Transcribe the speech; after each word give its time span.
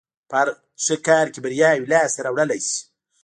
په 0.29 0.35
هر 0.39 0.47
ښه 0.83 0.95
کار 1.07 1.25
کې 1.33 1.39
برياوې 1.45 1.89
لاس 1.91 2.11
ته 2.15 2.21
راوړلای 2.25 2.59
شي. 2.67 2.79